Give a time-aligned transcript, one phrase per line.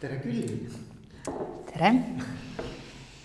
[0.00, 0.68] tere Külli.
[1.66, 1.88] tere.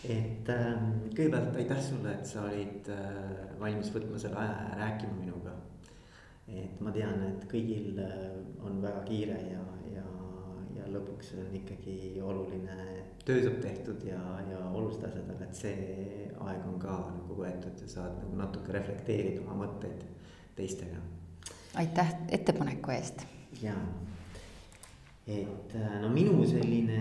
[0.10, 0.70] et äh,
[1.14, 5.54] kõigepealt aitäh sulle, et sa olid äh, valmis võtma selle aja ja rääkima minuga.
[6.50, 8.24] et ma tean, et kõigil äh,
[8.66, 9.62] on väga kiire ja,
[9.94, 10.06] ja,
[10.80, 12.78] ja lõpuks on ikkagi oluline,
[13.28, 17.86] töö saab tehtud ja, ja olulised asjad, aga et see aeg on ka nagu võetud
[17.86, 20.02] ja saad nagu natuke reflekteerida oma mõtteid
[20.58, 21.06] teistega.
[21.86, 23.28] aitäh ettepaneku eest.
[23.62, 23.78] jaa
[25.28, 27.00] et äh, no minu selline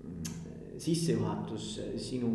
[0.00, 1.68] mm, sissejuhatus
[2.00, 2.30] sinu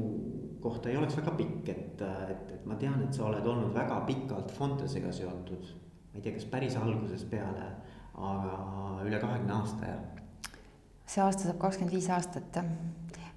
[0.62, 3.74] kohta ei oleks väga pikk, et, äh, et, et ma tean, et sa oled olnud
[3.74, 5.74] väga pikalt Fontesega seotud.
[6.12, 7.68] ma ei tea, kas päris algusest peale,
[8.20, 8.58] aga
[9.08, 10.00] üle kahekümne aasta ja.
[11.08, 12.60] see aasta saab kakskümmend viis aastat.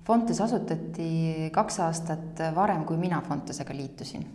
[0.04, 4.26] Fontes asutati kaks aastat varem, kui mina Fontesega liitusin.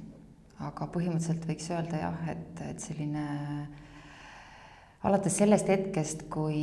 [0.60, 3.86] aga põhimõtteliselt võiks öelda jah, et, et selline äh,
[5.08, 6.60] alates sellest hetkest, kui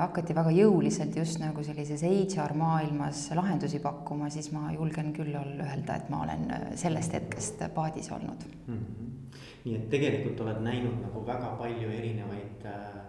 [0.00, 5.94] hakati väga jõuliselt just nagu sellises HR maailmas lahendusi pakkuma, siis ma julgen küll öelda,
[5.94, 6.48] et ma olen
[6.80, 8.74] sellest hetkest paadis olnud mm.
[8.74, 9.38] -hmm.
[9.64, 13.00] nii et tegelikult oled näinud nagu väga palju erinevaid äh,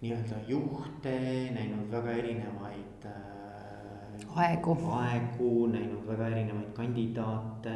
[0.00, 1.14] nii-öelda juhte,
[1.54, 7.74] näinud väga erinevaid äh, aegu, aegu, näinud väga erinevaid kandidaate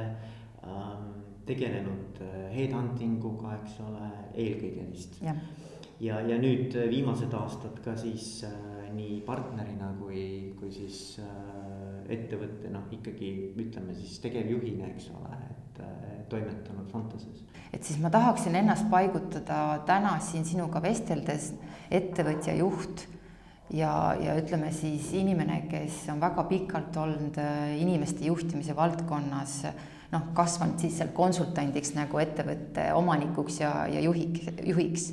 [0.65, 1.11] ähm,,
[1.47, 5.21] tegelenud äh, headhunting uga, eks ole, eelkõige vist
[6.03, 8.53] ja, ja nüüd äh, viimased aastad ka siis äh,
[8.93, 15.81] nii partnerina kui, kui siis äh, ettevõtte noh, ikkagi ütleme siis tegevjuhina, eks ole, et
[15.85, 17.45] äh, toimetanud Fontases.
[17.73, 21.53] et siis ma tahaksin ennast paigutada täna siin sinuga vesteldes
[21.91, 23.07] ettevõtja juht
[23.73, 29.63] ja, ja ütleme siis inimene, kes on väga pikalt olnud äh, inimeste juhtimise valdkonnas
[30.13, 35.13] noh, kasvanud siis seal konsultandiks nagu ettevõtte omanikuks ja, ja juhiks, juhiks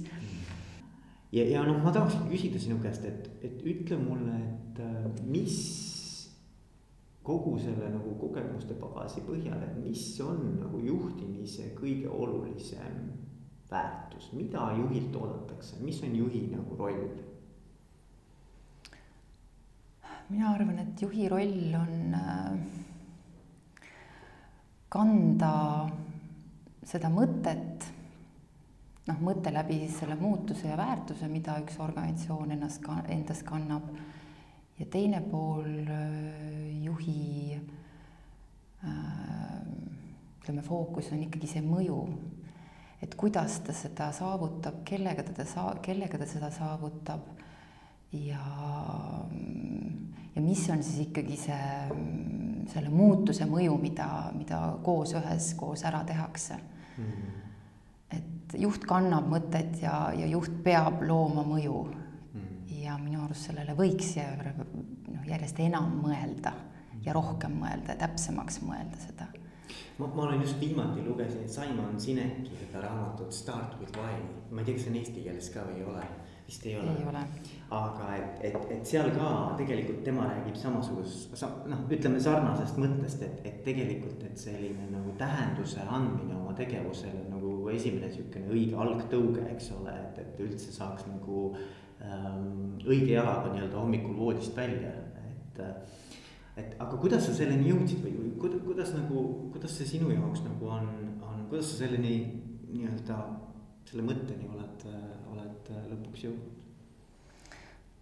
[1.31, 5.59] ja, ja noh, ma tahakski küsida sinu käest, et, et ütle mulle, et äh, mis
[7.23, 13.09] kogu selle nagu kogemuste pagasi põhjal, et mis on nagu juhtimise kõige olulisem
[13.69, 17.09] väärtus, mida juhilt oodatakse, mis on juhi nagu roll?
[20.29, 22.57] mina arvan, et juhi roll on äh,
[24.93, 25.53] kanda
[26.85, 27.88] seda mõtet
[29.09, 33.89] noh, mõte läbi selle muutuse ja väärtuse, mida üks organisatsioon ennast ka endas kannab.
[34.79, 38.91] ja teine pool äh, juhi äh,
[40.39, 41.97] ütleme, fookus on ikkagi see mõju,
[43.03, 47.27] et kuidas ta seda saavutab, kellega teda saa-, kellega ta seda saavutab
[48.15, 48.45] ja,
[50.35, 51.67] ja mis on siis ikkagi see,
[52.71, 57.03] selle muutuse mõju, mida, mida koos üheskoos ära tehakse mm.
[57.03, 57.38] -hmm
[58.57, 61.83] juht kannab mõtet ja, ja juht peab looma mõju.
[62.33, 62.65] Mm..
[62.83, 66.53] ja minu arust sellele võiks noh, järjest enam mõelda
[67.05, 69.27] ja rohkem mõelda ja täpsemaks mõelda seda.
[69.97, 74.17] ma, ma olen just viimati lugesin Simon Sineki seda raamatut Start with why,
[74.51, 76.03] ma ei tea, kas see on eesti keeles ka või ei ole,
[76.47, 76.95] vist ei ole.
[76.97, 77.23] ei ole.
[77.79, 81.35] Aga et, et, et seal ka tegelikult tema räägib samasugust,
[81.69, 87.38] noh, ütleme sarnasest mõttest, et, et tegelikult, et selline nagu tähenduse andmine oma tegevusele nagu
[87.75, 91.49] esimene sihukene õige algtõuge, eks ole, et, et üldse saaks nagu
[92.03, 94.93] ähm, õige jalaga nii-öelda hommikul voodist välja,
[95.25, 95.63] et.
[96.59, 100.43] et aga kuidas sa selleni jõudsid või, või kuidas, kuidas nagu, kuidas see sinu jaoks
[100.43, 100.89] nagu on,
[101.23, 102.15] on, kuidas sa selleni
[102.69, 103.19] nii-öelda
[103.89, 104.87] selle mõtteni oled,
[105.31, 106.59] oled lõpuks jõudnud?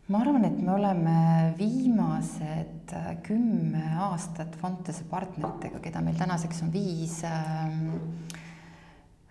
[0.08, 1.18] ma arvan, et me oleme
[1.58, 7.74] viimased äh, kümme aastat Fontese partneritega, keda meil tänaseks on viis äh,,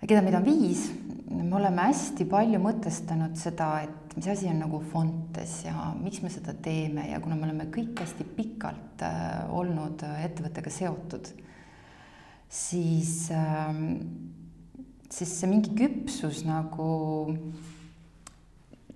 [0.05, 0.87] keda meid on viis,
[1.31, 6.31] me oleme hästi palju mõtestanud seda, et mis asi on nagu Fontes ja miks me
[6.33, 11.33] seda teeme ja kuna me oleme kõik hästi pikalt äh, olnud ettevõttega seotud,
[12.49, 13.73] siis äh,,
[15.11, 16.89] siis see mingi küpsus nagu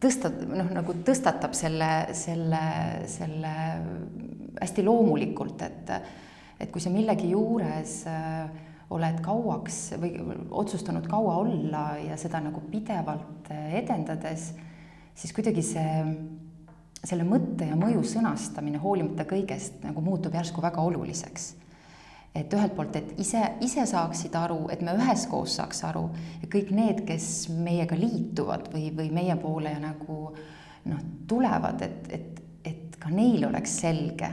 [0.01, 2.65] tõsta-, noh, nagu tõstatab selle, selle,
[3.11, 3.55] selle
[4.61, 5.95] hästi loomulikult, et
[6.61, 8.51] et kui sa millegi juures äh,
[8.91, 10.19] oled kauaks või
[10.51, 14.51] otsustanud kaua olla ja seda nagu pidevalt äh, edendades,
[15.15, 15.95] siis kuidagi see,
[17.05, 21.55] selle mõtte ja mõju sõnastamine hoolimata kõigest nagu muutub järsku väga oluliseks.
[22.35, 26.05] Et ühelt poolt, et ise, ise saaksid aru, et me üheskoos saaks aru
[26.43, 30.21] ja kõik need, kes meiega liituvad või, või meie poole nagu
[30.87, 31.01] noh,
[31.31, 32.39] tulevad, et, et,
[32.71, 34.31] et ka neil oleks selge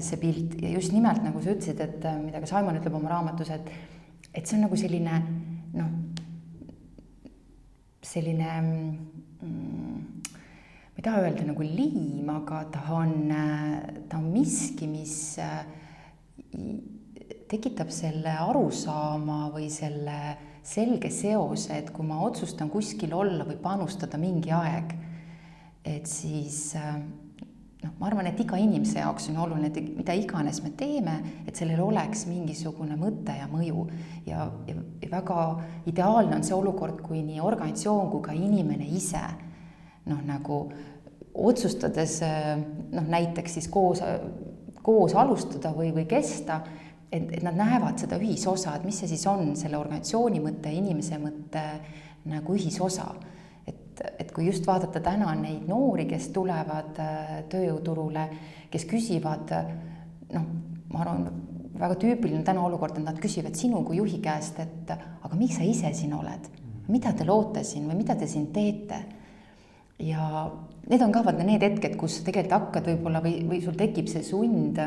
[0.00, 0.56] see pilt.
[0.62, 3.72] Ja just nimelt nagu sa ütlesid, et äh, mida ka Simon ütleb oma raamatus, et,
[4.32, 5.20] et see on nagu selline
[5.76, 5.92] noh,
[8.02, 9.98] selline mm,
[10.92, 13.32] ma ei taha öelda nagu liim, aga ta on,
[14.08, 15.16] ta on miski, mis
[17.48, 20.18] tekitab selle arusaama või selle
[20.62, 24.94] selge seose, et kui ma otsustan kuskil olla või panustada mingi aeg,
[25.84, 26.70] et siis
[27.82, 31.58] noh, ma arvan, et iga inimese jaoks on oluline, et mida iganes me teeme, et
[31.58, 33.86] sellel oleks mingisugune mõte ja mõju.
[34.26, 35.46] Ja, ja, ja väga
[35.90, 39.22] ideaalne on see olukord, kui nii organisatsioon kui ka inimene ise
[40.10, 40.62] noh, nagu
[41.32, 42.20] otsustades
[42.92, 44.02] noh, näiteks siis koos,
[44.84, 46.60] koos alustada või, või kesta,
[47.10, 51.18] et, et nad näevad seda ühisosa, et mis see siis on selle organisatsiooni mõte, inimese
[51.22, 51.64] mõte
[52.30, 53.08] nagu ühisosa
[54.32, 58.26] et, kui just vaadata täna neid noori, kes tulevad äh, tööjõuturule,
[58.72, 59.52] kes küsivad
[60.32, 60.46] noh,
[60.92, 61.26] ma arvan,
[61.76, 65.66] väga tüüpiline täna olukord, et nad küsivad sinu kui juhi käest, et aga miks sa
[65.66, 66.48] ise siin oled,
[66.88, 69.04] mida te loote siin või mida te siin teete?
[70.02, 70.48] ja
[70.90, 74.24] need on ka vaata need hetked, kus tegelikult hakkad võib-olla või, või sul tekib see
[74.26, 74.80] sund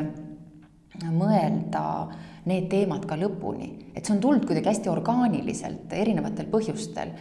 [1.06, 1.84] mõelda
[2.50, 7.14] need teemad ka lõpuni, et see on tulnud kuidagi hästi orgaaniliselt erinevatel põhjustel.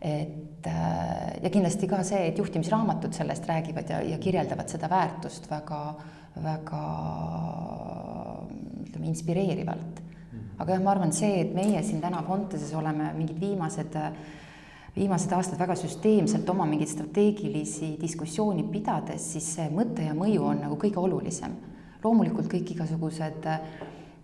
[0.00, 4.88] et et äh, ja kindlasti ka see, et juhtimisraamatud sellest räägivad ja, ja kirjeldavad seda
[4.90, 5.82] väärtust väga,
[6.42, 6.82] väga
[8.86, 10.02] ütleme, inspireerivalt.
[10.32, 10.48] Mhm.
[10.58, 14.00] aga jah, ma arvan, see, et meie siin täna Fonteses oleme mingid viimased
[14.96, 20.62] viimased aastad väga süsteemselt oma mingeid strateegilisi diskussiooni pidades, siis see mõte ja mõju on
[20.64, 21.52] nagu kõige olulisem.
[22.04, 23.60] loomulikult kõik igasugused äh,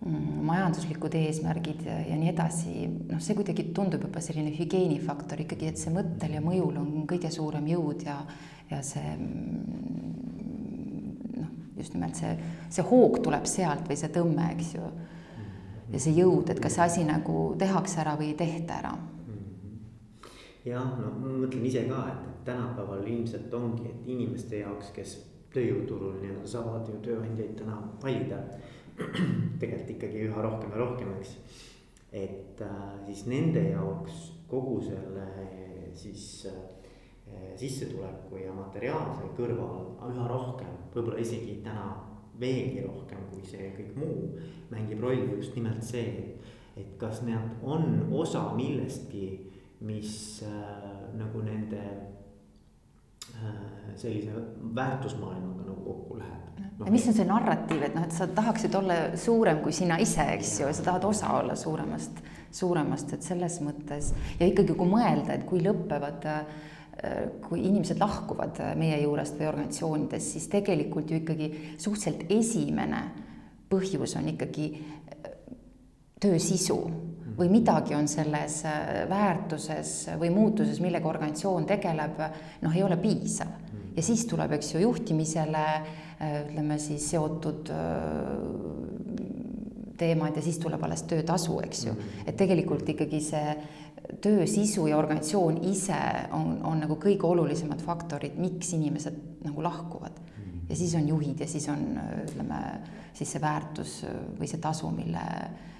[0.03, 5.79] majanduslikud eesmärgid ja, ja nii edasi, noh, see kuidagi tundub juba selline hügieenifaktor ikkagi, et
[5.79, 8.17] see mõttel ja mõjul on kõige suurem jõud ja,
[8.71, 9.29] ja see mm,
[11.37, 12.33] noh, just nimelt see,
[12.73, 14.91] see hoog tuleb sealt või see tõmme, eks ju.
[15.95, 18.93] ja see jõud, et kas see asi nagu tehakse ära või ei tehta ära.
[20.67, 25.15] jah, no ma mõtlen ise ka, et tänapäeval ilmselt ongi, et inimeste jaoks, kes
[25.53, 28.39] tööjõuturul nii-öelda saavad ju tööandjaid täna valida
[29.59, 31.35] tegelikult ikkagi üha rohkem ja rohkem, eks.
[32.11, 35.27] et äh, siis nende jaoks kogu selle
[35.93, 41.87] siis äh, sissetuleku ja materiaalse kõrval üha rohkem, võib-olla isegi täna
[42.39, 44.27] veelgi rohkem kui see kõik muu,
[44.71, 46.37] mängib rolli just nimelt see,
[46.77, 49.27] et kas nad on osa millestki,
[49.83, 50.87] mis äh,
[51.19, 51.81] nagu nende
[53.35, 54.33] äh, sellise
[54.75, 56.42] väärtusmaailmaga nagu kokku läheb.
[56.85, 60.25] Ja mis on see narratiiv, et noh, et sa tahaksid olla suurem kui sina ise,
[60.35, 62.21] eks ju, ja sa tahad osa olla suuremast,
[62.53, 66.29] suuremast, et selles mõttes ja ikkagi, kui mõelda, et kui lõpevad
[67.43, 71.49] kui inimesed lahkuvad meie juurest või organisatsioonidest, siis tegelikult ju ikkagi
[71.81, 73.01] suhteliselt esimene
[73.71, 74.67] põhjus on ikkagi
[76.21, 76.77] töö sisu
[77.37, 78.61] või midagi on selles
[79.09, 82.21] väärtuses või muutuses, millega organisatsioon tegeleb,
[82.61, 83.49] noh, ei ole piisav.
[83.95, 85.67] Ja siis tuleb, eks ju, juhtimisele
[86.23, 87.77] Äh, ütleme siis seotud äh,
[89.97, 91.93] teemad ja siis tuleb alles töötasu, eks ju.
[91.93, 92.27] Mhm.
[92.27, 93.55] et tegelikult ikkagi see
[94.21, 95.99] töö sisu ja organisatsioon ise
[96.31, 100.19] on, on nagu kõige olulisemad faktorid, miks inimesed nagu lahkuvad.
[100.37, 100.65] Mhm.
[100.69, 102.61] ja siis on juhid ja siis on, ütleme,
[103.13, 104.05] siis see väärtus
[104.39, 105.25] või see tasu, mille,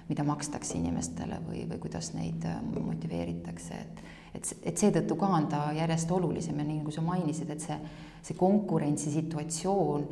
[0.10, 4.04] mida makstakse inimestele või, või kuidas neid motiveeritakse, et
[4.35, 7.77] et, et seetõttu ka on ta järjest olulisem ja nii nagu sa mainisid, et see,
[8.25, 10.07] see konkurentsisituatsioon,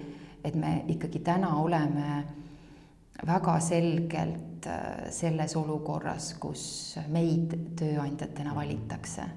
[0.46, 2.22] et me ikkagi täna oleme
[3.28, 6.64] väga selgelt äh, selles olukorras, kus
[7.14, 9.28] meid tööandjatena valitakse.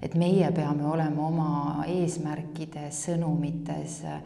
[0.00, 4.22] et meie peame olema oma eesmärkides, sõnumites äh,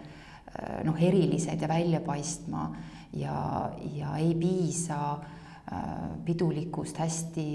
[0.86, 2.68] noh, erilised ja välja paistma
[3.12, 5.82] ja, ja ei piisa äh,
[6.24, 7.48] pidulikust hästi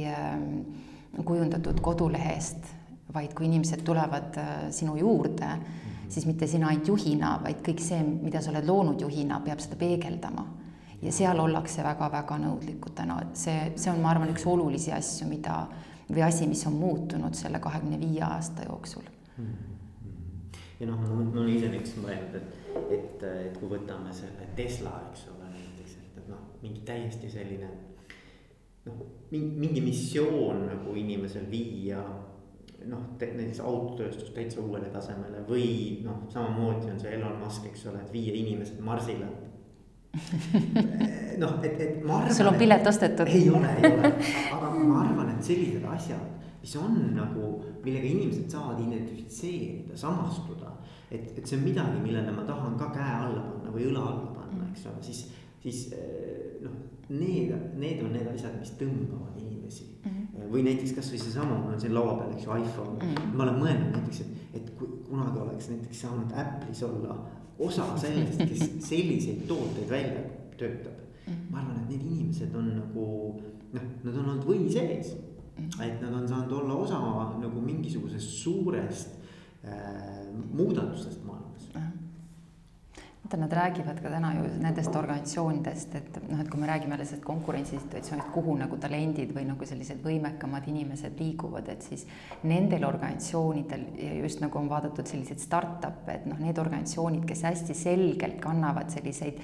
[1.18, 2.74] kujundatud kodulehest,
[3.14, 4.38] vaid kui inimesed tulevad
[4.76, 5.54] sinu juurde
[6.10, 9.78] siis mitte sina ainult juhina, vaid kõik see, mida sa oled loonud juhina, peab seda
[9.80, 10.48] peegeldama.
[11.00, 15.30] ja seal ollakse väga-väga nõudlikud täna, et see, see on, ma arvan, üks olulisi asju,
[15.30, 15.62] mida
[16.10, 19.06] või asi, mis on muutunud selle kahekümne viie aasta jooksul.
[20.80, 25.24] Ja noh, ma olen ise näiteks mõelnud, et, et, et kui võtame selle Tesla, eks
[25.32, 27.72] ole, näiteks, et, et noh, mingi täiesti selline
[28.90, 32.02] noh, mingi, missioon nagu inimesel viia
[32.90, 38.02] noh, näiteks autotööstus täitsa uuele tasemele või noh, samamoodi on see Elon Musk, eks ole,
[38.04, 39.30] et viia inimesed Marsile
[41.42, 42.34] noh, et, et ma arvan.
[42.34, 43.30] sul on pilet ostetud?
[43.30, 44.14] ei ole, ei ole,
[44.56, 46.24] aga ma arvan, et sellised asjad,
[46.64, 47.52] mis on nagu,
[47.84, 50.74] millega inimesed saavad identifitseerida, samastuda.
[51.12, 54.34] et, et see on midagi, millele ma tahan ka käe alla panna või õla alla
[54.40, 55.28] panna, eks ole, siis,
[55.62, 56.74] siis eh, noh,
[57.10, 60.10] need, need on need asjad, mis tõmbavad inimesi mm.
[60.10, 63.12] -hmm või näiteks kasvõi seesama, mul on siin laua peal, eks ju, iPhone mm.
[63.12, 63.36] -hmm.
[63.38, 67.18] ma olen mõelnud näiteks, et, et kui kunagi oleks näiteks saanud Apple'is olla
[67.60, 70.24] osa sellest, kes selliseid tooteid välja
[70.58, 71.34] töötab mm.
[71.34, 71.52] -hmm.
[71.52, 73.06] ma arvan, et need inimesed on nagu
[73.74, 75.64] noh, nad on olnud või sees mm.
[75.66, 75.84] -hmm.
[75.88, 77.00] et nad on saanud olla osa
[77.40, 79.20] nagu mingisugusest suurest
[79.66, 81.26] äh, muudatusest
[83.30, 87.24] vaata, nad räägivad ka täna ju nendest organisatsioonidest, et noh, et kui me räägime sellest
[87.24, 92.08] konkurentsisituatsioonist, kuhu nagu talendid või nagu sellised võimekamad inimesed liiguvad, et siis
[92.44, 97.78] nendel organisatsioonidel ja just nagu on vaadatud selliseid startup'e, et noh, need organisatsioonid, kes hästi
[97.78, 99.38] selgelt kannavad selliseid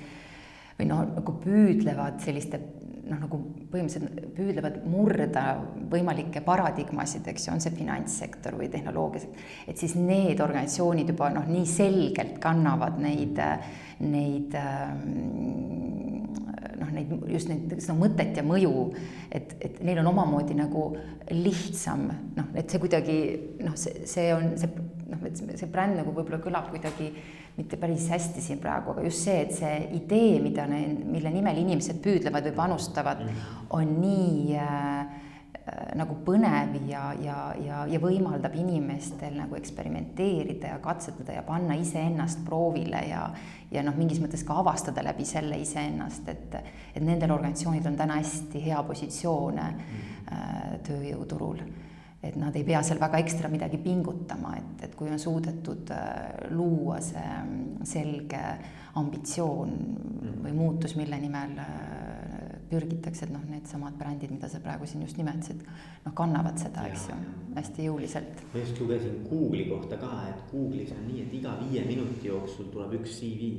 [0.79, 2.59] või noh, nagu püüdlevad selliste
[3.05, 3.39] noh, nagu
[3.71, 5.45] põhimõtteliselt püüdlevad murda
[5.91, 9.29] võimalikke paradigmasid, eks ju, on see finantssektor või tehnoloogia,
[9.69, 13.41] et siis need organisatsioonid juba noh, nii selgelt kannavad neid,
[14.01, 14.57] neid
[16.79, 18.73] noh, neid just neid seda mõtet ja mõju,
[19.29, 20.87] et, et neil on omamoodi nagu
[21.31, 23.17] lihtsam noh, et see kuidagi
[23.63, 27.11] noh, see, see on see noh, et see bränd nagu võib-olla kõlab kuidagi
[27.57, 31.61] mitte päris hästi siin praegu, aga just see, et see idee, mida need, mille nimel
[31.61, 33.53] inimesed püüdlevad või panustavad, mm.
[33.77, 35.21] on nii äh,
[35.97, 42.43] nagu põnev ja, ja, ja, ja võimaldab inimestel nagu eksperimenteerida ja katsetada ja panna iseennast
[42.45, 43.23] proovile ja,
[43.71, 46.59] ja noh, mingis mõttes ka avastada läbi selle iseennast, et,
[46.93, 50.13] et nendel organisatsioonidel on täna hästi hea positsioon mm.
[50.27, 51.63] äh, tööjõuturul
[52.27, 56.49] et nad ei pea seal väga ekstra midagi pingutama, et, et kui on suudetud äh,
[56.55, 58.41] luua see mm, selge
[58.99, 60.39] ambitsioon mm.
[60.45, 61.75] või muutus, mille nimel äh,
[62.69, 65.61] pürgitakse, et noh, needsamad brändid, mida sa praegu siin just nimetasid,
[66.05, 67.19] noh, kannavad seda, eks ju,
[67.55, 68.41] hästi jõuliselt.
[68.53, 72.71] ma just lugesin Google'i kohta ka, et Google'is on nii, et iga viie minuti jooksul
[72.73, 73.53] tuleb üks CV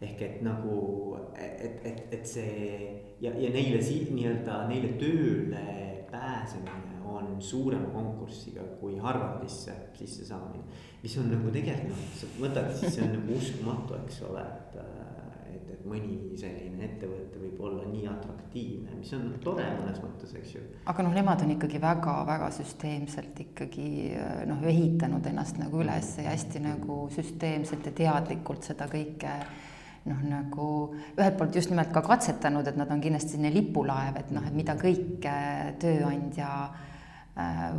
[0.00, 2.54] ehk et nagu, et, et, et see
[3.20, 5.64] ja, ja neile si-, nii-öelda neile tööle
[6.10, 10.64] pääsemine on suurema konkursiga kui Harvardisse sissesaamine.
[11.02, 14.74] mis on nagu tegelikult, sa võtad, siis see on nagu uskumatu, eks ole, et,
[15.54, 20.52] et, et mõni selline ettevõte võib olla nii atraktiivne, mis on tore mõnes mõttes, eks
[20.58, 20.66] ju.
[20.92, 23.88] aga noh, nemad on ikkagi väga-väga süsteemselt ikkagi
[24.50, 29.38] noh, ehitanud ennast nagu üles ja hästi nagu süsteemselt ja teadlikult seda kõike
[30.04, 30.68] noh, nagu
[31.16, 34.56] ühelt poolt just nimelt ka katsetanud, et nad on kindlasti selline lipulaev, et noh, et
[34.56, 35.40] mida kõike
[35.80, 36.89] tööandja Äh,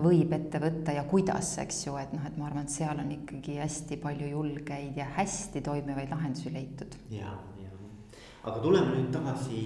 [0.01, 3.11] võib ette võtta ja kuidas, eks ju, et noh, et ma arvan, et seal on
[3.11, 6.97] ikkagi hästi palju julgeid ja hästi toimivaid lahendusi leitud.
[7.13, 7.71] ja, ja,
[8.43, 9.61] aga tuleme nüüd tagasi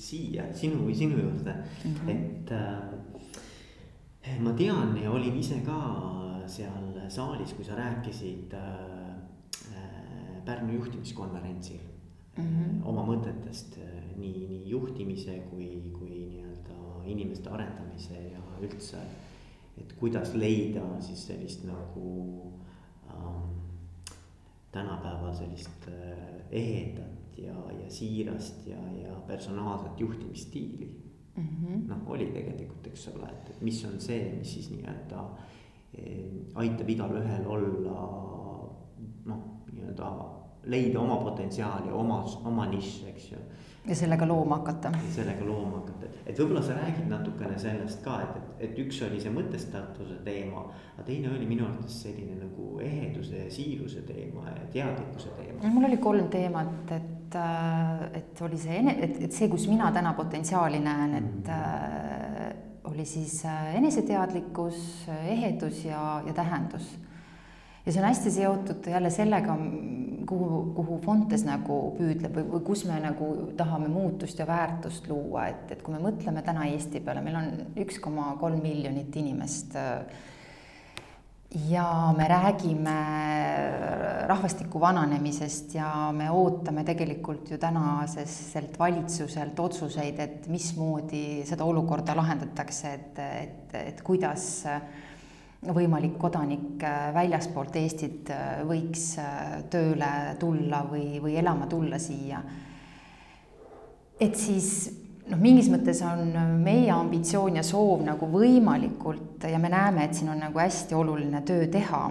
[0.00, 2.10] siia sinu või sinu juurde mm, -hmm.
[2.14, 5.78] et äh, ma tean ja olin ise ka
[6.50, 8.60] seal saalis, kui sa rääkisid äh,
[9.74, 11.80] äh Pärnu juhtimiskonverentsil
[12.36, 12.86] mm -hmm.
[12.88, 18.96] oma mõtetest äh, nii, nii juhtimise kui, kui nii-öelda inimeste arendamise ja üldse
[19.80, 22.10] et kuidas leida siis sellist nagu
[23.10, 23.56] ähm,
[24.72, 31.00] tänapäeval sellist äh, ehedat ja, ja siirast ja, ja personaalset juhtimisstiili.
[31.36, 31.88] Mm -hmm..
[31.88, 35.20] noh, oli tegelikult, eks ole, et, et mis on see, mis siis nii-öelda
[35.94, 38.00] eh, aitab igalühel olla
[39.24, 39.38] noh,
[39.72, 40.10] nii-öelda
[40.64, 43.38] leida oma potentsiaali, oma, oma nišš, eks ju
[43.88, 44.92] ja sellega looma hakata.
[45.14, 49.20] sellega looma hakata, et võib-olla sa räägid natukene sellest ka, et, et, et üks oli
[49.22, 50.66] see mõtestatuse teema.
[50.94, 55.74] aga teine oli minu arvates selline nagu eheduse ja siiruse teema ja teadlikkuse teema.
[55.74, 60.12] mul oli kolm teemat, et, äh, et oli see, et, et see, kus mina täna
[60.18, 61.50] potentsiaali näen, et mm.
[61.50, 66.98] äh, oli siis äh, eneseteadlikkus, ehedus ja, ja tähendus
[67.86, 69.56] ja see on hästi seotud jälle sellega,
[70.30, 75.48] kuhu, kuhu Fontes nagu püüdleb või, või kus me nagu tahame muutust ja väärtust luua,
[75.50, 77.50] et, et kui me mõtleme täna Eesti peale, meil on
[77.82, 79.76] üks koma kolm miljonit inimest.
[81.66, 81.84] ja
[82.16, 82.96] me räägime
[84.30, 92.92] rahvastiku vananemisest ja me ootame tegelikult ju tänaseselt valitsuselt otsuseid, et mismoodi seda olukorda lahendatakse,
[92.94, 94.46] et, et, et kuidas
[95.60, 102.40] võimalik kodanik äh, väljaspoolt Eestit äh, võiks äh, tööle tulla või, või elama tulla siia.
[104.20, 104.70] et siis
[105.28, 106.32] noh, mingis mõttes on
[106.64, 111.42] meie ambitsioon ja soov nagu võimalikult ja me näeme, et siin on nagu hästi oluline
[111.44, 112.02] töö teha.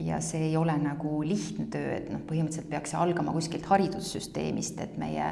[0.00, 4.80] ja see ei ole nagu lihtne töö, et noh, põhimõtteliselt peaks see algama kuskilt haridussüsteemist,
[4.80, 5.28] et meie,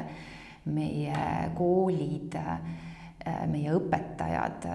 [0.65, 2.37] meie koolid,
[3.49, 4.69] meie õpetajad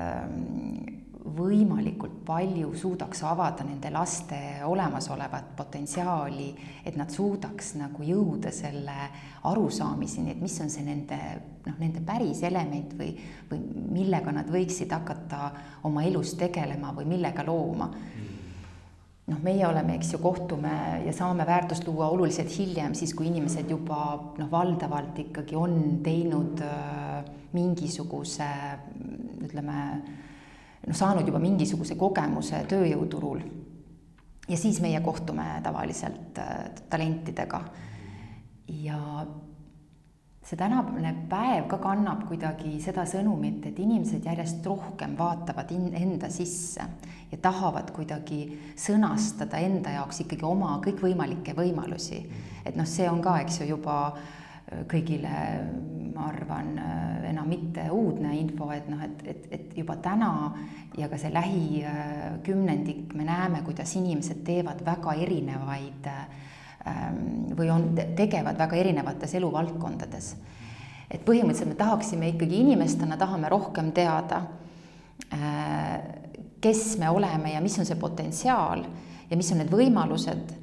[1.34, 6.48] võimalikult palju suudaks avada nende laste olemasolevat potentsiaali,
[6.84, 8.96] et nad suudaks nagu jõuda selle
[9.48, 11.18] arusaamiseni, et mis on see nende
[11.68, 13.12] noh, nende päris element või,
[13.50, 13.60] või
[13.98, 15.52] millega nad võiksid hakata
[15.88, 17.90] oma elus tegelema või millega looma.
[19.28, 20.72] Noh, meie oleme, eks ju, kohtume
[21.04, 23.98] ja saame väärtust luua oluliselt hiljem, siis kui inimesed juba
[24.38, 28.48] noh, valdavalt ikkagi on teinud äh, mingisuguse
[29.44, 29.76] ütleme
[30.88, 33.42] noh, saanud juba mingisuguse kogemuse tööjõuturul.
[34.48, 37.60] ja siis meie kohtume tavaliselt äh, talentidega.
[38.68, 39.26] ja
[40.48, 46.86] see tänane päev ka kannab kuidagi seda sõnumit, et inimesed järjest rohkem vaatavad enda sisse
[47.30, 48.40] ja tahavad kuidagi
[48.76, 52.24] sõnastada enda jaoks ikkagi oma kõikvõimalikke võimalusi.
[52.64, 54.47] et noh, see on ka, eks ju, juba äh,
[54.88, 55.36] kõigile
[56.18, 60.30] ma arvan, äh, enam mitte uudne info, et noh, et, et, et juba täna
[60.98, 67.20] ja ka see lähikümnendik me näeme, kuidas inimesed teevad väga erinevaid ähm,
[67.58, 70.32] või on, tegevad väga erinevates eluvaldkondades.
[71.08, 74.42] et põhimõtteliselt me tahaksime ikkagi inimestena, tahame rohkem teada,
[75.32, 76.00] äh,
[76.60, 78.82] kes me oleme ja mis on see potentsiaal
[79.30, 80.56] ja mis on need võimalused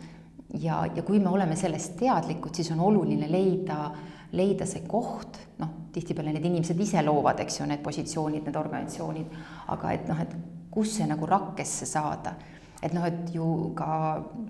[0.62, 3.92] ja, ja kui me oleme sellest teadlikud, siis on oluline leida
[4.36, 9.40] leida see koht, noh, tihtipeale need inimesed ise loovad, eks ju, need positsioonid, need organisatsioonid,
[9.74, 10.36] aga et noh, et
[10.74, 12.36] kus see nagu rakkesse saada.
[12.84, 13.88] et noh, et ju ka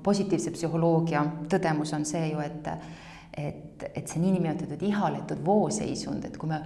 [0.04, 2.68] positiivse psühholoogia tõdemus on see ju, et
[3.36, 6.60] et, et see niinimetatud ihaletud vooseisund, et kui me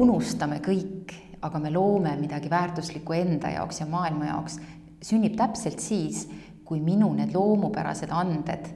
[0.00, 1.12] unustame kõik,
[1.44, 4.58] aga me loome midagi väärtuslikku enda jaoks ja maailma jaoks,
[5.04, 6.26] sünnib täpselt siis,
[6.70, 8.68] kui minu need loomupärased anded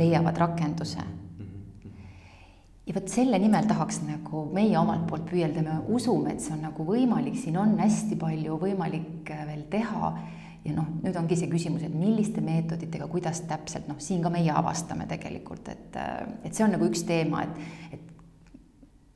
[0.00, 1.02] leiavad rakenduse.
[2.84, 6.64] Ja vot selle nimel tahaks nagu meie omalt poolt püüelda, me usume, et see on
[6.66, 10.14] nagu võimalik, siin on hästi palju võimalik äh, veel teha.
[10.64, 14.52] ja noh, nüüd ongi see küsimus, et milliste meetoditega, kuidas täpselt, noh, siin ka meie
[14.52, 18.13] avastame tegelikult, et, äh, et see on nagu üks teema, et, et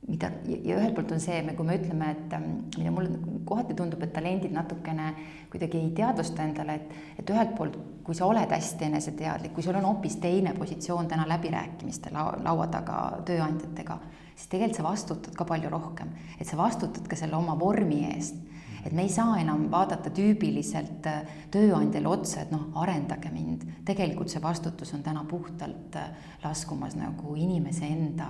[0.09, 4.01] mida ja ühelt poolt on see, kui me ütleme, et ähm, mida mulle kohati tundub,
[4.03, 5.11] et talendid natukene
[5.51, 9.77] kuidagi ei teadvusta endale, et, et ühelt poolt, kui sa oled hästi eneseteadlik, kui sul
[9.77, 13.99] on hoopis teine positsioon täna läbirääkimistel laua taga tööandjatega,
[14.33, 18.45] siis tegelikult sa vastutad ka palju rohkem, et sa vastutad ka selle oma vormi eest.
[18.79, 23.65] Et me ei saa enam vaadata tüübiliselt äh, tööandjale otsa, et noh, arendage mind.
[23.85, 26.13] tegelikult see vastutus on täna puhtalt äh,
[26.45, 28.29] laskumas nagu inimese enda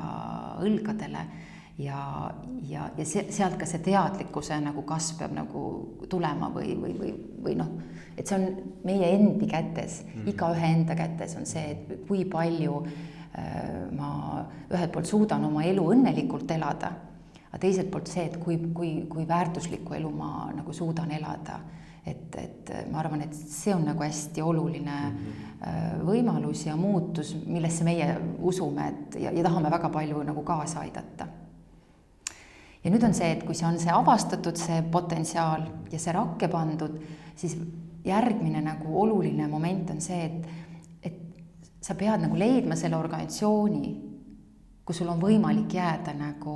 [0.65, 1.21] õlgadele
[1.79, 2.31] ja,
[2.69, 5.63] ja, ja see, sealt ka see teadlikkuse nagu kasv peab nagu
[6.11, 7.13] tulema või, või, või,
[7.45, 7.71] või noh,
[8.17, 10.31] et see on meie endi kätes mm, -hmm.
[10.33, 14.11] igaühe enda kätes on see, et kui palju äh, ma
[14.67, 16.91] ühelt poolt suudan oma elu õnnelikult elada,
[17.49, 21.61] aga teiselt poolt see, et kui, kui, kui väärtuslikku elu ma nagu suudan elada
[22.07, 26.05] et, et ma arvan, et see on nagu hästi oluline mm -hmm.
[26.07, 31.27] võimalus ja muutus, millesse meie usume, et ja, ja tahame väga palju nagu kaasa aidata
[32.83, 36.49] ja nüüd on see, et kui see on see avastatud, see potentsiaal ja see rakke
[36.51, 36.99] pandud,
[37.39, 37.57] siis
[38.05, 43.95] järgmine nagu oluline moment on see, et, et sa pead nagu leidma selle organisatsiooni,
[44.87, 46.55] kus sul on võimalik jääda nagu,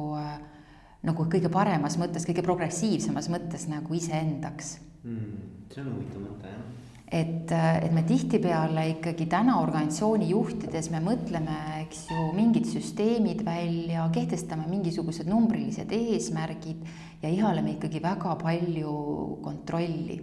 [1.03, 5.51] nagu kõige paremas mõttes, kõige progressiivsemas mõttes nagu iseendaks mm,.
[5.73, 6.71] see on huvitav mõte, jah
[7.13, 14.07] et, et me tihtipeale ikkagi täna organisatsiooni juhtides me mõtleme, eks ju, mingid süsteemid välja,
[14.13, 16.81] kehtestame mingisugused numbrilised eesmärgid
[17.21, 18.95] ja ihaleme ikkagi väga palju
[19.45, 20.17] kontrolli.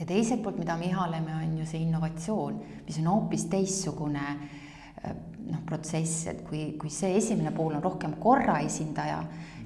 [0.00, 4.22] Ja teiselt poolt, mida me ihaleme, on ju see innovatsioon, mis on hoopis teistsugune
[5.50, 9.18] noh, protsess, et kui, kui see esimene pool on rohkem korra esindaja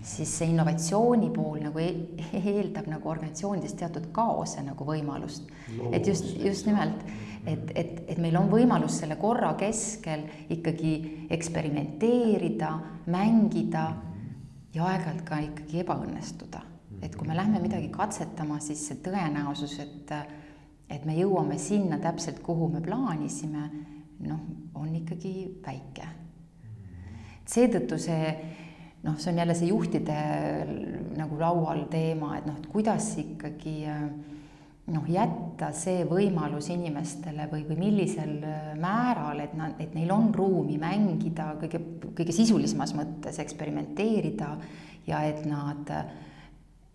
[0.04, 5.48] siis see innovatsiooni pool nagu e-, eeldab nagu organisatsioonides teatud kaose nagu võimalust.
[5.92, 7.04] et just, just nimelt,
[7.46, 10.94] et, et, et meil on võimalus selle korra keskel ikkagi
[11.32, 12.72] eksperimenteerida,
[13.12, 13.86] mängida
[14.74, 16.62] ja aeg-ajalt ka ikkagi ebaõnnestuda.
[17.02, 20.12] et kui me lähme midagi katsetama, siis see tõenäosus, et,
[20.88, 23.70] et me jõuame sinna täpselt, kuhu me plaanisime,
[24.24, 26.10] noh, on ikkagi väike.
[27.48, 28.28] seetõttu see
[29.04, 30.18] noh, see on jälle see juhtide
[31.18, 37.78] nagu laual teema, et noh, et kuidas ikkagi noh, jätta see võimalus inimestele või, või
[37.86, 38.34] millisel
[38.80, 41.80] määral, et nad, et neil on ruumi mängida kõige,
[42.16, 44.54] kõige sisulisemas mõttes, eksperimenteerida
[45.08, 45.92] ja et nad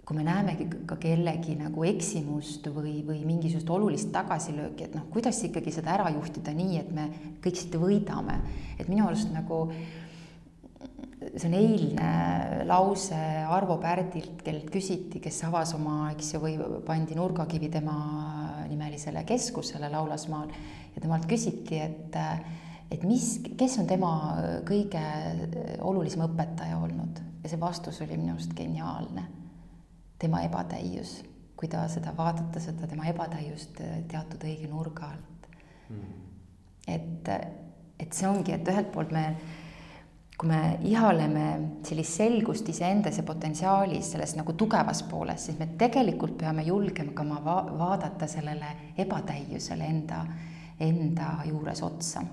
[0.10, 5.38] kui me näemegi ka kellegi nagu eksimust või, või mingisugust olulist tagasilööki, et noh, kuidas
[5.46, 7.06] ikkagi seda ära juhtida nii, et me
[7.44, 8.40] kõik siit võidame.
[8.80, 9.99] et minu arust nagu äh,
[11.20, 12.10] see on eilne
[12.68, 13.18] lause
[13.50, 16.56] Arvo Pärdilt, kellelt küsiti, kes avas oma, eks ju, või
[16.88, 17.98] pandi nurgakivi tema
[18.70, 20.54] nimelisele keskusele Laulasmaal.
[20.96, 22.18] Ja temalt küsiti, et
[22.90, 24.12] et mis, kes on tema
[24.66, 25.02] kõige
[25.86, 27.20] olulisem õpetaja olnud.
[27.44, 29.28] Ja see vastus oli minu arust geniaalne.
[30.20, 31.22] tema ebatäius,
[31.56, 33.78] kui ta seda vaadata, seda tema ebatäiust
[34.12, 35.48] teatud õige nurga alt.
[35.90, 36.18] Mm..
[36.88, 37.30] et,
[38.00, 39.24] et see ongi, et ühelt poolt me
[40.40, 41.46] kui me ihaleme
[41.84, 47.26] sellist selgust iseendas ja potentsiaalis, selles nagu tugevas pooles, siis me tegelikult peame julgema ka
[47.26, 48.70] oma va vaadata sellele
[49.04, 50.22] ebatäiusele enda,
[50.80, 52.24] enda juures otsa.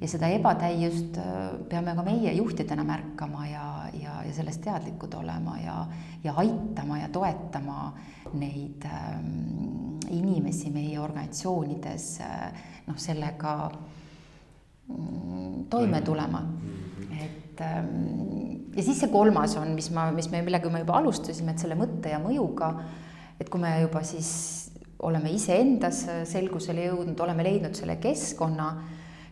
[0.00, 5.56] ja seda ebatäiust äh, peame ka meie juhtidena märkama ja, ja, ja sellest teadlikud olema
[5.62, 5.76] ja,
[6.24, 7.94] ja aitama ja toetama
[8.34, 14.03] neid ähm, inimesi meie organisatsioonides äh, noh, sellega äh,
[15.70, 16.40] toime tulema.
[16.40, 17.24] Mm-hmm.
[17.24, 21.54] et ähm, ja siis see kolmas on, mis ma, mis me, millega me juba alustasime,
[21.54, 22.72] et selle mõtte ja mõjuga,
[23.40, 24.30] et kui me juba siis
[25.04, 28.68] oleme iseendas selgusele jõudnud, oleme leidnud selle keskkonna,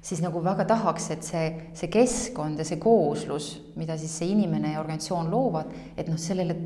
[0.02, 1.44] siis nagu väga tahaks, et see,
[1.78, 6.56] see keskkond ja see kooslus, mida siis see inimene ja organisatsioon loovad, et noh, sellele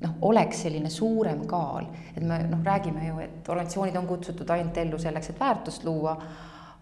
[0.00, 4.80] noh, oleks selline suurem kaal, et me noh, räägime ju, et organisatsioonid on kutsutud ainult
[4.80, 6.16] ellu selleks, et väärtust luua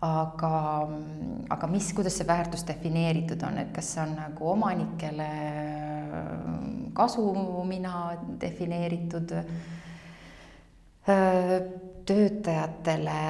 [0.05, 0.53] aga,
[1.51, 5.31] aga mis, kuidas see väärtus defineeritud on, et kas see on nagu omanikele
[6.99, 7.95] kasumina
[8.41, 9.35] defineeritud,
[12.09, 13.21] töötajatele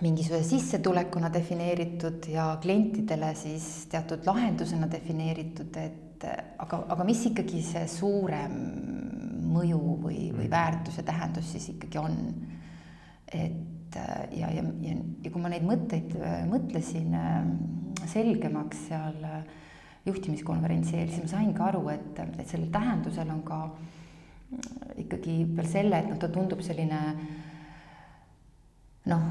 [0.00, 6.24] mingisuguse sissetulekuna defineeritud ja klientidele siis teatud lahendusena defineeritud, et
[6.58, 8.56] aga, aga mis ikkagi see suurem
[9.50, 10.52] mõju või, või mm.
[10.52, 12.16] väärtus ja tähendus siis ikkagi on?
[13.30, 18.86] et et äh, ja, ja, ja, ja kui ma neid mõtteid äh, mõtlesin äh, selgemaks
[18.88, 19.18] seal
[20.06, 23.58] juhtimiskonverentsi eel, siis ma sain ka aru, et, et sellel tähendusel on ka
[24.98, 27.00] ikkagi peale selle, et noh, ta tundub selline
[29.10, 29.26] noh,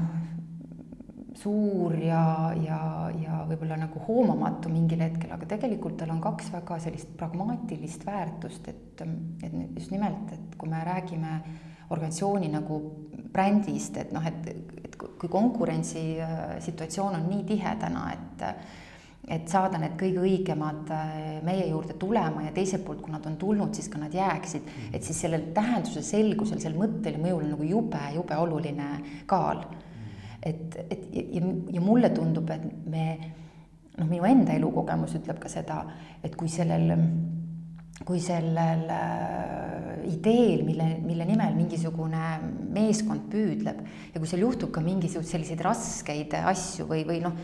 [1.40, 2.78] suur ja, ja,
[3.16, 8.68] ja võib-olla nagu hoomamatu mingil hetkel, aga tegelikult tal on kaks väga sellist pragmaatilist väärtust,
[8.70, 9.04] et,
[9.42, 11.40] et just nimelt, et kui me räägime
[11.90, 12.80] organisatsiooni nagu
[13.32, 14.52] brändist, et noh, et,
[14.84, 18.46] et kui konkurentsisituatsioon on nii tihe täna, et
[19.30, 23.36] et saada need kõige õigemad äh, meie juurde tulema ja teiselt poolt, kui nad on
[23.38, 24.94] tulnud, siis ka nad jääksid, mm.
[24.96, 28.88] et siis sellel tähenduse selgusel, sel mõttel ja mõjul on nagu jube, jube oluline
[29.30, 29.62] kaal.
[30.42, 31.44] et, et ja,
[31.76, 33.04] ja mulle tundub, et me
[33.98, 35.82] noh, minu enda elukogemus ütleb ka seda,
[36.24, 36.96] et kui sellel
[38.06, 42.22] kui sellel äh, ideel, mille, mille nimel mingisugune
[42.72, 43.82] meeskond püüdleb
[44.14, 47.36] ja kui seal juhtub ka mingisuguseid selliseid raskeid asju või, või noh,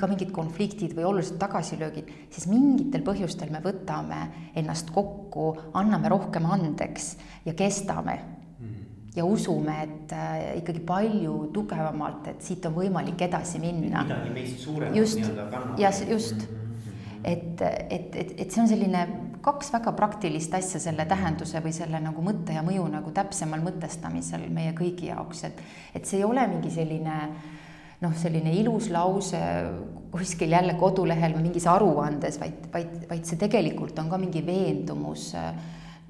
[0.00, 4.20] ka mingid konfliktid või olulised tagasilöögid, siis mingitel põhjustel me võtame
[4.56, 7.14] ennast kokku, anname rohkem andeks
[7.46, 8.18] ja kestame
[9.14, 14.02] ja usume, et äh, ikkagi palju tugevamalt, et siit on võimalik edasi minna.
[14.02, 15.78] midagi meist suuremat nii-öelda kannab.
[15.78, 17.20] just, just, mhm.
[17.22, 19.04] et, et, et, et see on selline
[19.44, 24.46] kaks väga praktilist asja selle tähenduse või selle nagu mõtte ja mõju nagu täpsemal mõtestamisel
[24.52, 25.60] meie kõigi jaoks, et,
[25.94, 27.18] et see ei ole mingi selline
[28.04, 29.40] noh, selline ilus lause
[30.14, 35.32] kuskil jälle kodulehel või mingis aruandes, vaid, vaid, vaid see tegelikult on ka mingi veendumus.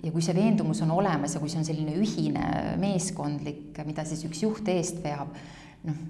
[0.05, 4.25] ja kui see veendumus on olemas ja kui see on selline ühine meeskondlik, mida siis
[4.29, 5.33] üks juht eest veab,
[5.89, 6.03] noh,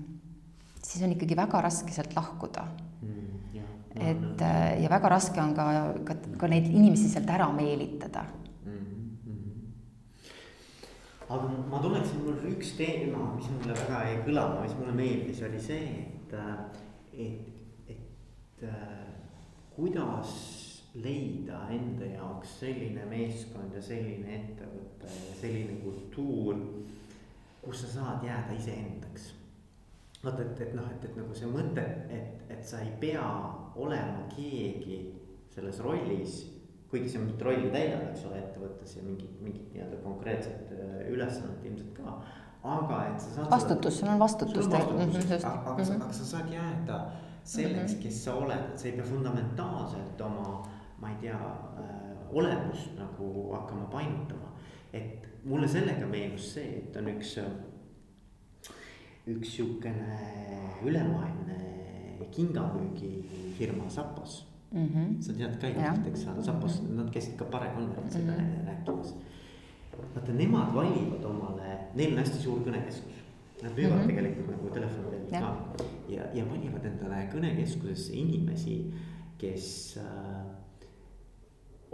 [0.81, 2.67] siis on ikkagi väga raske sealt lahkuda
[3.95, 5.67] et äh, ja väga raske on ka,
[6.07, 8.25] ka, ka neid inimesi sealt ära meelitada
[8.65, 8.81] mm.
[9.27, 10.25] -hmm.
[11.29, 15.61] aga ma tuleksin, mul üks teema, mis mulle väga jäi kõlama, mis mulle meeldis, oli
[15.61, 16.35] see, et,
[17.13, 19.07] et, et äh,
[19.77, 20.35] kuidas
[20.95, 26.59] leida enda jaoks selline meeskond ja selline ettevõte ja selline kultuur,
[27.63, 29.33] kus sa saad jääda iseendaks
[30.25, 33.25] vaata, et, et noh, et, et nagu see mõte, et, et sa ei pea
[33.81, 34.99] olema keegi
[35.55, 36.43] selles rollis.
[36.95, 41.65] kuigi sa mingit rolli täidad, eks ole, ettevõttes ja mingit, mingit nii-öelda konkreetset äh, ülesannet
[41.67, 42.13] ilmselt ka.
[42.63, 43.51] aga et sa saad.
[43.51, 45.33] vastutus, sul on vastutus tegelikult.
[45.41, 47.01] aga, aga, sa, aga sa saad jääda
[47.43, 48.03] selleks, mhm.
[48.05, 50.55] kes sa oled, et sa ei pea fundamentaalselt oma,
[51.03, 54.55] ma ei tea äh,, olemust nagu hakkama painutama.
[54.93, 57.51] et mulle sellega meenus see, et on üks äh,
[59.27, 60.19] üks sihukene
[60.85, 61.61] ülemaailmne
[62.35, 64.87] kingamüügifirma Zappos mm.
[64.87, 65.23] -hmm.
[65.23, 68.67] sa tead ka ilmselt, eks ole, Zappos, nad käisid ka parekonverentsil mm -hmm.
[68.67, 69.15] rääkimas.
[70.15, 73.19] vaata, nemad valivad omale, neil on hästi suur kõnekeskus.
[73.63, 74.07] Nad müüvad mm -hmm.
[74.07, 75.75] tegelikult nagu telefoni teel ka
[76.09, 78.93] ja, ja valivad endale kõnekeskusesse inimesi
[79.39, 80.64] kes äh,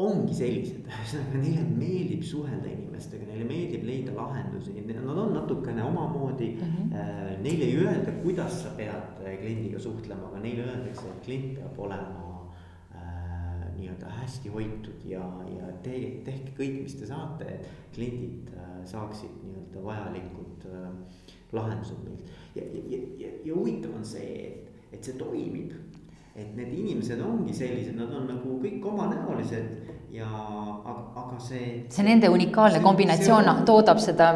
[0.01, 6.51] ongi sellised, ühesõnaga neile meeldib suhelda inimestega, neile meeldib leida lahendusi, nad on natukene omamoodi
[6.55, 6.75] mm.
[6.77, 7.39] -hmm.
[7.45, 12.53] Neile ei öelda, kuidas sa pead kliendiga suhtlema, aga neile öeldakse, et klient peab olema
[12.95, 15.25] äh, nii-öelda hästi hoitud ja,
[15.57, 20.91] ja tee, tehke kõik, mis te saate, et kliendid äh, saaksid nii-öelda vajalikud äh,
[21.53, 22.35] lahendused meilt.
[22.55, 25.73] ja, ja, ja, ja huvitav on see, et, et see toimib
[26.35, 31.67] et need inimesed ongi sellised, nad on nagu kõik omanäolised ja aga, aga see.
[31.91, 34.31] see nende unikaalne see, kombinatsioon see on, toodab seda.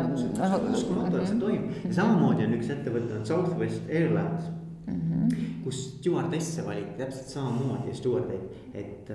[0.72, 4.50] uskumatu, et see toimub ja samamoodi on üks ettevõte on Southwest Airlines
[4.86, 5.00] mm.
[5.00, 5.48] -hmm.
[5.64, 9.10] kus stjuardesse valiti täpselt samamoodi stjuardeid, et,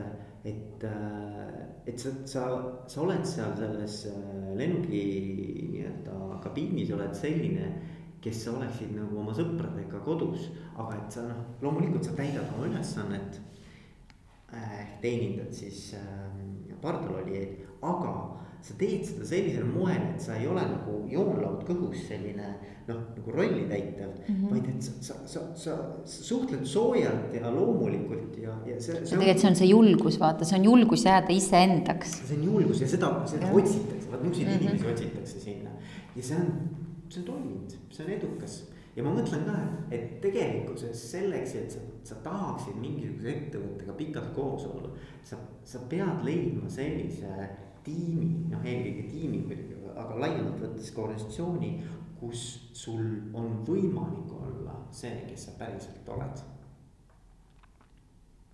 [0.45, 0.87] et,
[1.85, 2.47] et sa, sa,
[2.87, 5.03] sa oled seal selles äh, lennuki
[5.71, 7.71] nii-öelda kabiinis oled selline
[8.21, 13.39] kes oleksid nagu oma sõpradega kodus, aga et sa noh, loomulikult sa täidad oma ülesannet
[14.53, 14.99] äh,.
[15.01, 18.13] teenindad siis äh, pardalolijaid, aga
[18.59, 22.49] sa teed seda sellisel moel, et sa ei ole nagu joonlaud kõhus selline
[22.89, 24.33] noh, nagu rolli täitev mm.
[24.35, 24.49] -hmm.
[24.51, 28.99] vaid et sa, sa, sa, sa, sa suhtled soojalt ja loomulikult ja, ja see.
[29.05, 32.17] tegelikult see on see julgus, vaata, see on julgus jääda iseendaks.
[32.27, 33.53] see on julgus ja seda, seda ja.
[33.53, 34.69] otsitakse, vaat niisuguseid mm -hmm.
[34.69, 35.69] inimesi otsitakse sinna
[36.15, 36.78] ja see on
[37.09, 38.59] see on toiminud, see on edukas
[38.95, 44.33] ja ma mõtlen ka, et, et tegelikkuses selleks, et sa, sa tahaksid mingisuguse ettevõttega pikalt
[44.35, 44.91] koos olla.
[45.23, 47.49] sa, sa pead leidma sellise
[47.85, 51.71] tiimi, noh eelkõige tiimi muidugi, aga laiemalt võttes ka organisatsiooni,
[52.19, 52.45] kus
[52.75, 53.05] sul
[53.37, 56.43] on võimalik olla see, kes sa päriselt oled.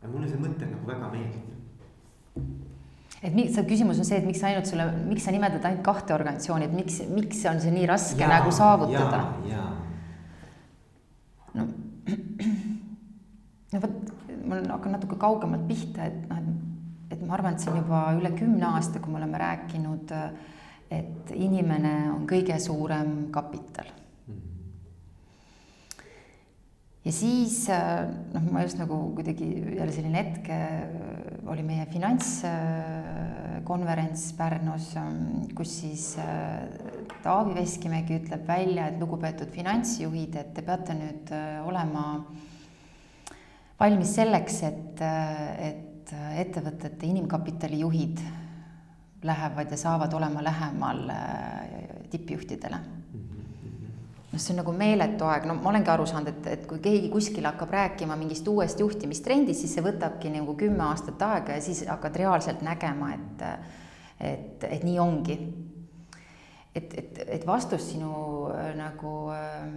[0.01, 2.74] ja mulle see mõte nagu väga meeldib
[3.23, 6.15] et miks, see küsimus on see, et miks ainult sulle, miks sa nimetad ainult kahte
[6.15, 9.21] organisatsiooni, et miks, miks on see nii raske ja, nagu saavutada?
[11.55, 11.67] no,
[13.73, 13.99] no vot,
[14.45, 18.05] ma hakkan natuke kaugemalt pihta, et noh, et, et ma arvan, et see on juba
[18.19, 20.15] üle kümne aasta, kui me oleme rääkinud,
[20.95, 23.89] et inimene on kõige suurem kapital.
[27.05, 29.45] Ja siis noh, ma just nagu kuidagi
[29.77, 36.61] jälle selline hetk äh, oli meie finantskonverents Pärnus, ähm, kus siis äh,
[37.23, 41.25] Taavi Veskimägi ütleb välja, et lugupeetud finantsjuhid, et te peate nüüd
[41.65, 42.03] olema
[43.79, 45.01] valmis selleks, et,
[45.69, 46.09] et
[46.45, 48.17] ettevõtete inimkapitali juhid
[49.25, 50.99] lähevad ja saavad olema lähemal
[52.13, 52.77] tippjuhtidele
[54.35, 57.09] noh, see on nagu meeletu aeg, no ma olengi aru saanud, et, et kui keegi
[57.13, 61.85] kuskil hakkab rääkima mingist uuest juhtimistrendist, siis see võtabki nagu kümme aastat aega ja siis
[61.87, 63.45] hakkad reaalselt nägema, et,
[64.19, 65.39] et, et nii ongi.
[66.75, 68.11] et, et, et vastus sinu
[68.51, 69.67] äh, nagu, äh,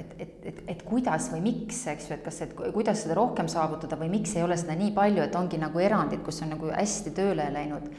[0.00, 3.46] et, et, et, et kuidas või miks, eks ju, et kas, et kuidas seda rohkem
[3.48, 6.72] saavutada või miks ei ole seda nii palju, et ongi nagu erandid, kus on nagu
[6.74, 7.92] hästi tööle läinud.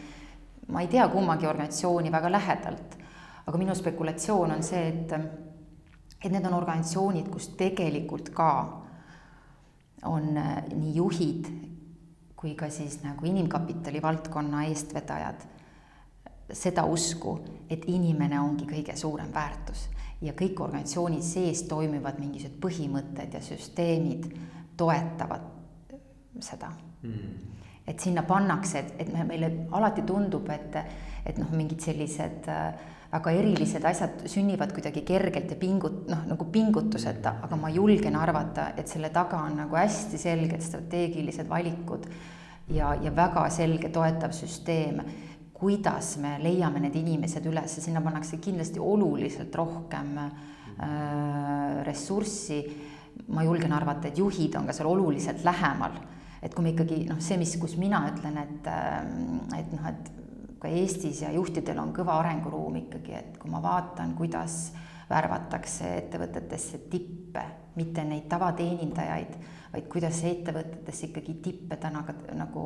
[0.72, 3.02] ma ei tea kummagi organisatsiooni väga lähedalt
[3.46, 5.14] aga minu spekulatsioon on see, et,
[6.22, 8.52] et need on organisatsioonid, kus tegelikult ka
[10.10, 11.52] on äh, nii juhid
[12.42, 15.44] kui ka siis nagu inimkapitali valdkonna eestvedajad
[16.58, 17.36] seda usku,
[17.70, 19.86] et inimene ongi kõige suurem väärtus.
[20.22, 24.28] Ja kõik organisatsiooni sees toimivad mingisugused põhimõtted ja süsteemid
[24.78, 25.48] toetavad
[26.42, 26.72] seda.
[27.02, 27.38] Mm..
[27.88, 30.76] et sinna pannakse, et, et me, meile alati tundub, et,
[31.26, 36.48] et noh, mingid sellised äh, väga erilised asjad sünnivad kuidagi kergelt ja pingut-, noh, nagu
[36.52, 42.08] pingutuseta, aga ma julgen arvata, et selle taga on nagu hästi selged strateegilised valikud
[42.72, 45.02] ja, ja väga selge toetav süsteem,
[45.62, 52.62] kuidas me leiame need inimesed üles, sinna pannakse kindlasti oluliselt rohkem äh, ressurssi,
[53.36, 56.00] ma julgen arvata, et juhid on ka seal oluliselt lähemal.
[56.42, 60.21] Et kui me ikkagi noh, see, mis, kus mina ütlen, et, äh, et noh, et
[60.62, 64.72] ka Eestis ja juhtidel on kõva arenguruum ikkagi, et kui ma vaatan, kuidas
[65.10, 67.44] värvatakse ettevõtetesse tippe,
[67.76, 69.38] mitte neid tavateenindajaid,
[69.74, 72.66] vaid kuidas ettevõtetes ikkagi tippe täna ka nagu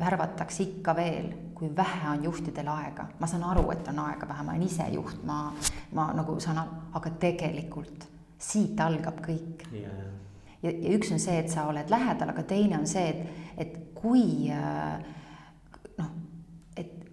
[0.00, 3.06] värvatakse ikka veel, kui vähe on juhtidel aega.
[3.20, 5.52] ma saan aru, et on aega vähe, ma olen ise juht, ma,
[5.92, 8.08] ma nagu saan aru, aga tegelikult
[8.42, 10.08] siit algab kõik yeah..
[10.62, 13.76] ja, ja üks on see, et sa oled lähedal, aga teine on see, et, et
[13.94, 15.04] kui äh,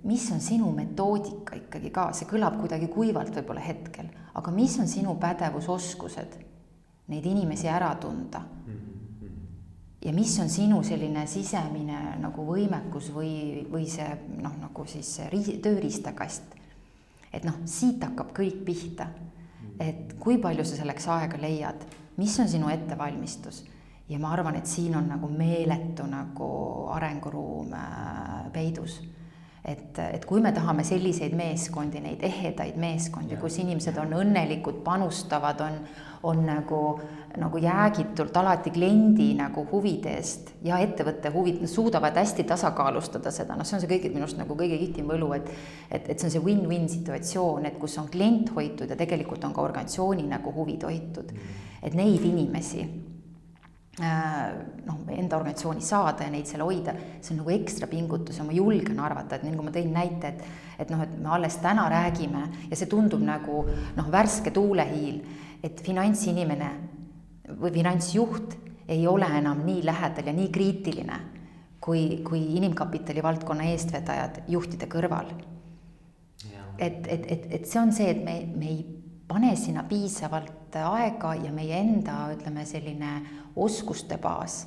[0.04, 4.88] mis on sinu metoodika ikkagi ka, see kõlab kuidagi kuivalt võib-olla hetkel, aga mis on
[4.88, 6.38] sinu pädevusoskused
[7.10, 8.44] neid inimesi ära tunda?
[10.06, 14.08] ja mis on sinu selline sisemine nagu võimekus või, või see
[14.40, 15.18] noh, nagu siis
[15.62, 16.56] tööriistakast.
[17.34, 19.10] et noh, siit hakkab kõik pihta.
[19.80, 21.84] et kui palju sa selleks aega leiad,
[22.18, 23.66] mis on sinu ettevalmistus
[24.10, 26.50] ja ma arvan, et siin on nagu meeletu nagu
[26.96, 29.02] arenguruum äh, peidus
[29.66, 35.60] et, et kui me tahame selliseid meeskondi, neid ehedaid meeskondi, kus inimesed on õnnelikud, panustavad,
[35.66, 35.76] on,
[36.30, 36.80] on nagu,
[37.40, 43.68] nagu jäägitult alati kliendi nagu huvide eest ja ettevõtte huvid, suudavad hästi tasakaalustada seda, noh,
[43.68, 45.52] see on see kõige minu arust nagu kõige kihvtim võlu, et
[45.90, 49.56] et, et see on see win-win situatsioon, et kus on klient hoitud ja tegelikult on
[49.56, 51.34] ka organisatsiooni nagu huvid hoitud.
[51.84, 52.84] et neid inimesi
[54.00, 58.56] noh, enda organisatsiooni saada ja neid seal hoida, see on nagu ekstra pingutus ja ma
[58.56, 61.90] julgen arvata, et nii nagu ma tõin näite, et et noh, et me alles täna
[61.92, 63.66] räägime ja see tundub nagu
[63.98, 65.20] noh, värske tuulehiil,
[65.64, 66.70] et finantsinimene
[67.60, 68.56] või finantsjuht
[68.90, 71.20] ei ole enam nii lähedal ja nii kriitiline
[71.84, 75.34] kui, kui inimkapitali valdkonna eestvedajad juhtide kõrval.
[76.78, 78.80] et, et, et, et see on see, et me, me ei
[79.28, 83.14] pane sinna piisavalt aega ja meie enda, ütleme, selline
[83.56, 84.66] oskuste baas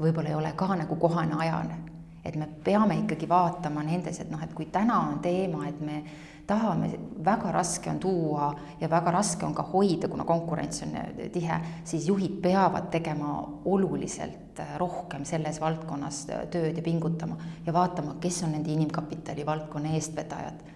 [0.00, 1.78] võib-olla ei ole ka nagu kohane ajane.
[2.24, 6.02] et me peame ikkagi vaatama nendes, et noh, et kui täna on teema, et me
[6.46, 6.90] tahame,
[7.24, 8.48] väga raske on tuua
[8.80, 10.92] ja väga raske on ka hoida, kuna konkurents on
[11.32, 18.42] tihe, siis juhid peavad tegema oluliselt rohkem selles valdkonnas tööd ja pingutama ja vaatama, kes
[18.44, 20.66] on nende inimkapitali valdkonna eestvedajad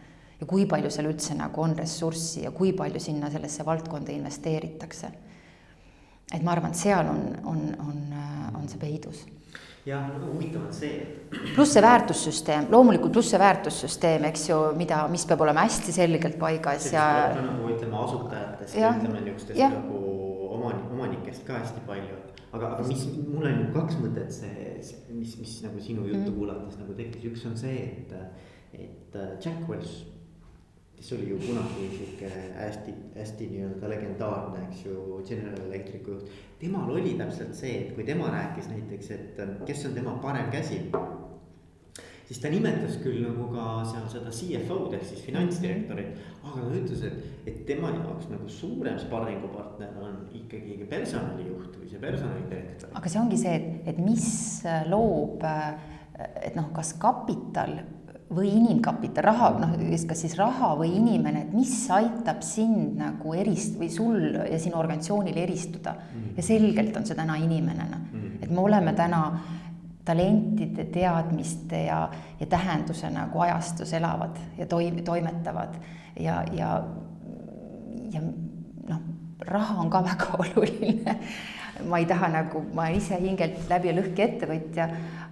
[0.42, 5.12] ja kui palju seal üldse nagu on ressurssi ja kui palju sinna sellesse valdkonda investeeritakse
[6.32, 8.02] et ma arvan, et seal on, on, on,
[8.58, 9.22] on see peidus
[9.86, 11.00] jah, huvitav on see,
[11.54, 16.38] pluss see väärtussüsteem, loomulikult pluss see väärtussüsteem, eks ju, mida, mis peab olema hästi selgelt
[16.40, 17.06] paigas ja.
[17.36, 20.04] nagu ütleme asutajatest ja ütleme niisugustest nagu
[20.52, 22.20] omanik, omanikest ka hästi palju.
[22.52, 26.38] aga, aga mis, mul on kaks mõtet see, see, mis, mis nagu sinu juttu mm.
[26.38, 28.16] kuulates nagu tekkis, üks on see, et,
[28.78, 30.11] et Jack Welch
[31.02, 36.28] kes oli ju kunagi sihuke hästi, hästi nii-öelda legendaarne, eks ju, General Electricu juht.
[36.60, 40.78] temal oli täpselt see, et kui tema rääkis näiteks, et kes on tema parem käsi.
[42.26, 47.02] siis ta nimetas küll nagu ka seal seda CFO-d ehk siis finantsdirektorit, aga ta ütles,
[47.08, 52.94] et, et tema jaoks nagu suurem sparringupartner on ikkagi personalijuht või see personalidirektor.
[52.94, 54.28] aga see ongi see, et, et mis
[54.86, 55.42] loob,
[56.46, 57.74] et noh, kas kapital
[58.32, 59.72] või inimkapital, raha, noh,
[60.08, 64.78] kas siis raha või inimene, et mis aitab sind nagu erist- või sul ja sinu
[64.80, 66.30] organisatsioonil eristuda mm.
[66.36, 69.22] ja selgelt on see täna inimene, noh mm., et me oleme täna
[70.04, 72.02] talentide, teadmiste ja,
[72.40, 75.76] ja tähenduse nagu ajastus elavad ja toim-, toimetavad
[76.20, 76.72] ja, ja,
[78.12, 78.22] ja
[78.88, 79.04] noh,
[79.46, 81.18] raha on ka väga oluline
[81.88, 84.88] ma ei taha nagu, ma ise hingelt läbi ja lõhki ettevõtja,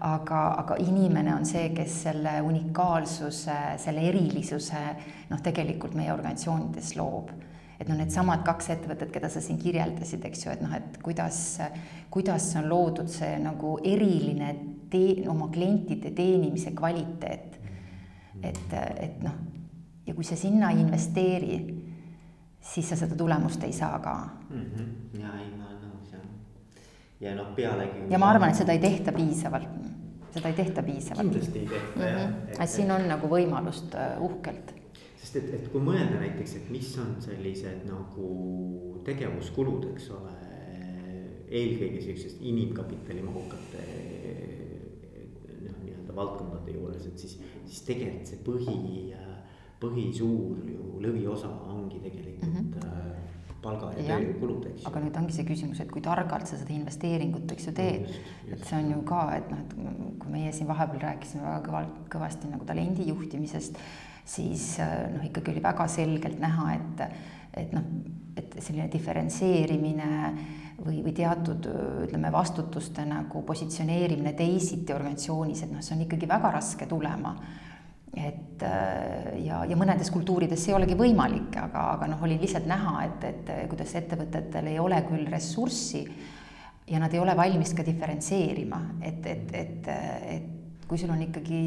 [0.06, 4.82] aga, aga inimene on see, kes selle unikaalsuse, selle erilisuse
[5.30, 7.32] noh, tegelikult meie organisatsioonides loob
[7.80, 11.38] et noh, needsamad kaks ettevõtet, keda sa siin kirjeldasid, eks ju, et noh, et kuidas,
[12.12, 14.50] kuidas on loodud see nagu eriline
[14.92, 17.56] tee-, oma klientide teenimise kvaliteet.
[18.42, 19.32] et, et noh,
[20.06, 21.56] ja kui sa sinna ei investeeri,
[22.60, 24.14] siis sa seda tulemust ei saa ka
[24.50, 24.60] mm.
[24.60, 25.20] -hmm.
[25.20, 25.50] ja ei,
[27.20, 28.09] ja noh, pealegi.
[28.11, 29.68] ja ma arvan, et seda ei tehta piisavalt,
[30.35, 31.28] seda ei tehta piisavalt.
[31.28, 32.52] kindlasti ei tehta mm -hmm.
[32.56, 32.64] jah.
[32.64, 34.74] et siin on nagu võimalust äh, uhkelt.
[35.16, 40.37] sest et, et kui mõelda näiteks, et mis on sellised nagu tegevuskulud, eks ole,
[41.48, 43.85] eelkõige sellisest inimkapitali mahukate
[45.66, 49.14] noh, nii-öelda valdkondade juures, et siis, siis tegelikult see põhi,
[49.80, 52.72] põhisuur ju lõviosa ongi tegelikult mm.
[52.72, 54.85] -hmm palga ja, ja tööjõukulud, eks.
[54.88, 58.14] aga nüüd ongi see küsimus, et kui targalt sa seda investeeringut, eks ju, teed.
[58.51, 59.75] et see on ju ka, et noh, et
[60.23, 63.81] kui meie siin vahepeal rääkisime väga kõvalt, kõvasti nagu talendi juhtimisest,
[64.29, 67.05] siis noh, ikkagi oli väga selgelt näha, et,
[67.64, 67.87] et noh,
[68.40, 70.11] et selline diferentseerimine
[70.81, 71.66] või, või teatud
[72.07, 77.35] ütleme, vastutuste nagu positsioneerimine teisiti organisatsioonis, et noh, see on ikkagi väga raske tulema
[78.16, 82.66] et äh, ja, ja mõnedes kultuurides see ei olegi võimalik, aga, aga noh, oli lihtsalt
[82.70, 86.05] näha, et, et kuidas ettevõtetel ei ole küll ressurssi
[86.90, 89.92] ja nad ei ole valmis ka diferentseerima, et, et, et,
[90.35, 90.49] et
[90.90, 91.61] kui sul on ikkagi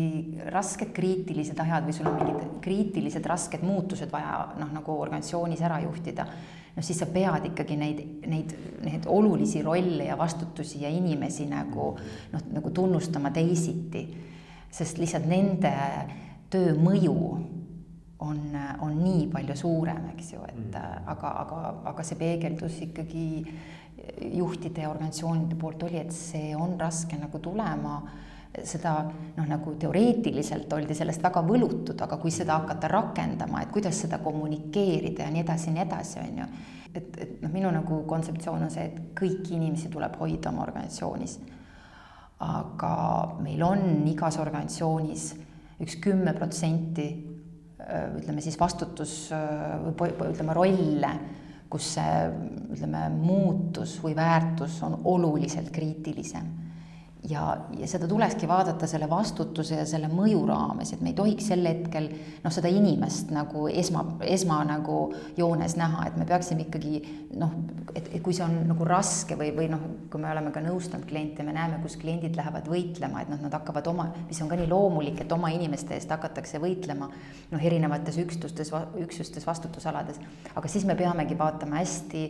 [0.51, 5.77] rasked kriitilised ajad või sul on mingid kriitilised rasked muutused vaja noh, nagu organisatsioonis ära
[5.86, 6.25] juhtida,
[6.75, 8.51] noh siis sa pead ikkagi neid, neid,
[8.84, 11.93] neid olulisi rolle ja vastutusi ja inimesi nagu
[12.34, 14.03] noh, nagu tunnustama teisiti,
[14.73, 15.71] sest lihtsalt nende
[16.53, 17.15] töö mõju
[18.23, 18.41] on,
[18.86, 21.07] on nii palju suurem, eks ju, et mm.
[21.11, 21.61] aga, aga,
[21.91, 23.25] aga see peegeldus ikkagi
[24.34, 27.97] juhtide ja organisatsioonide poolt oli, et see on raske nagu tulema
[28.61, 33.97] seda noh, nagu teoreetiliselt oldi sellest väga võlutud, aga kui seda hakata rakendama, et kuidas
[34.03, 36.47] seda kommunikeerida ja nii edasi ja nii edasi, on ju.
[36.93, 41.39] et, et noh, minu nagu kontseptsioon on see, et kõiki inimesi tuleb hoida oma organisatsioonis.
[42.43, 42.93] aga
[43.41, 45.32] meil on igas organisatsioonis
[45.84, 47.07] üks kümme protsenti
[48.17, 51.13] ütleme siis vastutus või ütleme rolle,
[51.69, 52.19] kus see
[52.71, 56.62] ütleme muutus või väärtus on oluliselt kriitilisem
[57.30, 61.47] ja, ja seda tulekski vaadata selle vastutuse ja selle mõju raames, et me ei tohiks
[61.51, 62.09] sel hetkel
[62.43, 64.97] noh, seda inimest nagu esma, esma nagu
[65.38, 67.01] joones näha, et me peaksime ikkagi
[67.39, 67.53] noh,
[67.95, 71.45] et, kui see on nagu raske või, või noh, kui me oleme ka nõustanud kliente,
[71.47, 74.67] me näeme, kus kliendid lähevad võitlema, et noh, nad hakkavad oma, mis on ka nii
[74.71, 80.19] loomulik, et oma inimeste eest hakatakse võitlema noh, erinevates üksustes, üksustes, vastutusalades,
[80.53, 82.28] aga siis me peamegi vaatama hästi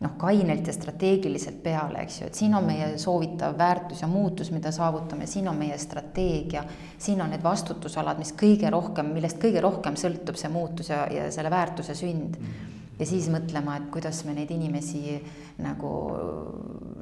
[0.00, 4.50] noh, kainelt ja strateegiliselt peale, eks ju, et siin on meie soovitav väärtus ja muutus,
[4.54, 6.64] mida saavutame, siin on meie strateegia,
[6.98, 11.28] siin on need vastutusalad, mis kõige rohkem, millest kõige rohkem sõltub see muutus ja, ja
[11.32, 12.40] selle väärtuse sünd.
[13.00, 15.18] ja siis mõtlema, et kuidas me neid inimesi
[15.64, 15.92] nagu,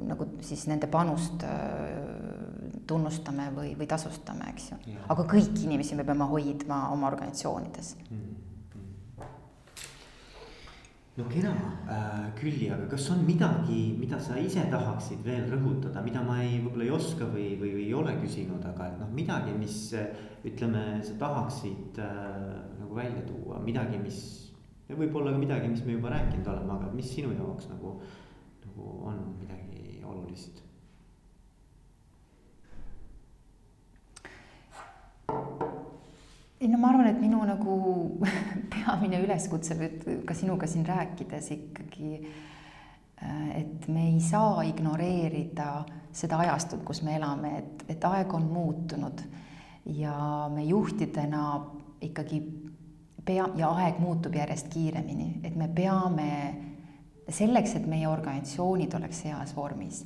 [0.07, 4.99] nagu siis nende panust äh, tunnustame või, või tasustame, eks ju.
[5.07, 7.95] aga kõiki inimesi me peame hoidma oma organisatsioonides.
[8.09, 8.28] Mm
[11.19, 11.51] no kena
[11.89, 16.61] äh,, Külli, aga kas on midagi, mida sa ise tahaksid veel rõhutada, mida ma ei,
[16.63, 19.75] võib-olla ei oska või, või, või ei ole küsinud, aga et noh, midagi, mis
[20.47, 24.21] ütleme, sa tahaksid äh, nagu välja tuua, midagi, mis.
[24.89, 27.99] võib-olla ka midagi, mis me juba rääkinud oleme, aga mis sinu jaoks nagu,
[28.63, 30.63] nagu on midagi olulist
[36.59, 37.75] ei no ma arvan, et minu nagu
[38.73, 39.77] peamine üleskutse
[40.27, 42.19] ka sinuga siin rääkides ikkagi,
[43.23, 48.49] äh, et me ei saa ignoreerida seda ajastut, kus me elame, et, et aeg on
[48.51, 49.23] muutunud
[49.95, 51.45] ja me juhtidena
[52.01, 52.41] ikkagi
[53.25, 56.31] pea ja aeg muutub järjest kiiremini, et me peame
[57.29, 60.03] selleks, et meie organisatsioonid oleks heas vormis,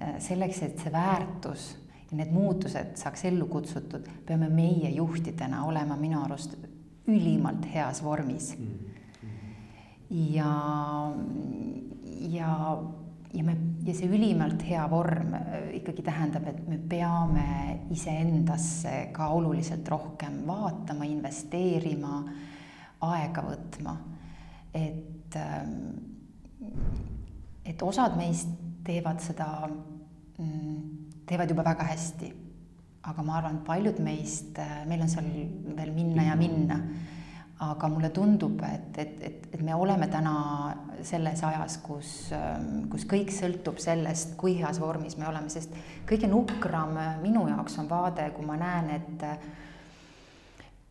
[0.00, 1.72] äh, selleks, et see väärtus
[2.12, 6.58] ja need muutused saaks ellu kutsutud, peame meie juhtidena olema minu arust
[7.08, 9.30] ülimalt heas vormis mm..
[10.34, 10.52] ja,
[12.28, 12.52] ja,
[13.32, 13.56] ja me,
[13.86, 17.46] ja see ülimalt hea vorm äh, ikkagi tähendab, et me peame
[17.92, 22.22] iseendasse ka oluliselt rohkem vaatama, investeerima,
[23.08, 23.96] aega võtma.
[24.74, 25.78] et, ähm,
[27.64, 28.52] et osad meist
[28.84, 29.48] teevad seda
[30.38, 32.32] mm, teevad juba väga hästi.
[33.02, 35.26] aga ma arvan, et paljud meist, äh, meil on seal
[35.76, 36.78] veel minna ja minna.
[37.62, 40.34] aga mulle tundub, et, et, et, et me oleme täna
[41.06, 45.70] selles ajas, kus, ähm, kus kõik sõltub sellest, kui heas vormis me oleme, sest
[46.08, 49.26] kõige nukram minu jaoks on vaade, kui ma näen, et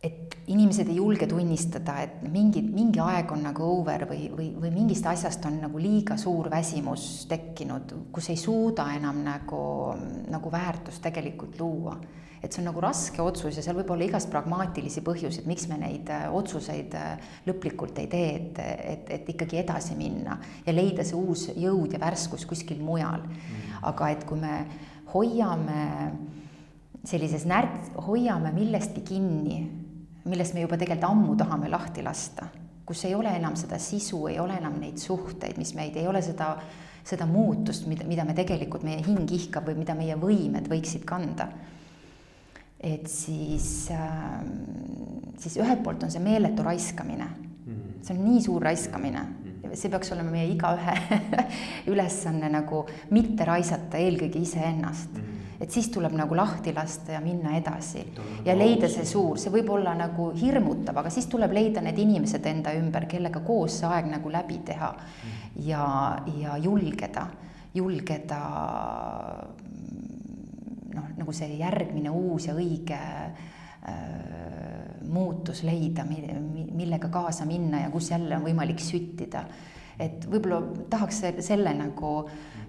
[0.02, 4.72] et inimesed ei julge tunnistada, et mingi, mingi aeg on nagu over või, või, või
[4.74, 9.62] mingist asjast on nagu liiga suur väsimus tekkinud, kus ei suuda enam nagu,
[10.32, 12.00] nagu väärtust tegelikult luua.
[12.42, 15.76] et see on nagu raske otsus ja seal võib olla igast pragmaatilisi põhjuseid, miks me
[15.78, 21.04] neid äh, otsuseid äh, lõplikult ei tee, et, et, et ikkagi edasi minna ja leida
[21.06, 23.22] see uus jõud ja värskus kuskil mujal.
[23.22, 23.78] Mm.
[23.86, 24.56] aga et kui me
[25.14, 25.86] hoiame
[27.06, 29.60] sellises närts, hoiame millestki kinni
[30.30, 32.46] millest me juba tegelikult ammu tahame lahti lasta,
[32.86, 36.22] kus ei ole enam seda sisu, ei ole enam neid suhteid, mis meid, ei ole
[36.22, 36.54] seda,
[37.06, 41.48] seda muutust, mida, mida me tegelikult, meie hing ihkab või mida meie võimed võiksid kanda.
[42.82, 44.40] et siis äh,,
[45.38, 48.00] siis ühelt poolt on see meeletu raiskamine, mm-hmm.
[48.02, 49.76] see on nii suur raiskamine mm-hmm.
[49.78, 50.96] see peaks olema meie igaühe
[51.92, 55.22] ülesanne nagu mitte raisata eelkõige iseennast mm.
[55.22, 55.31] -hmm
[55.62, 58.02] et siis tuleb nagu lahti lasta ja minna edasi
[58.44, 62.46] ja leida see suur, see võib olla nagu hirmutav, aga siis tuleb leida need inimesed
[62.50, 64.90] enda ümber, kellega koos see aeg nagu läbi teha
[65.68, 65.86] ja,
[66.40, 67.26] ja julgeda,
[67.78, 68.40] julgeda
[70.96, 73.52] noh, nagu see järgmine uus ja õige äh,
[75.12, 79.44] muutus leida, millega kaasa minna ja kus jälle on võimalik süttida.
[80.00, 82.14] Et võib-olla tahaks selle nagu